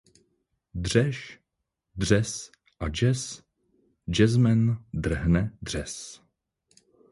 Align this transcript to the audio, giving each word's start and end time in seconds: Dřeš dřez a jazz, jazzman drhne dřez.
Dřeš 0.73 1.39
dřez 1.95 2.51
a 2.79 2.89
jazz, 2.89 3.39
jazzman 4.11 4.83
drhne 4.93 5.57
dřez. 5.61 6.21